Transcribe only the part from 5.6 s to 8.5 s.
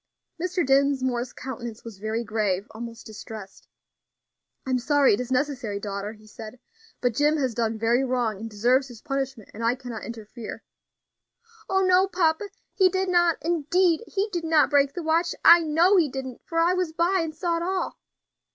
daughter," he said, "but Jim has done very wrong, and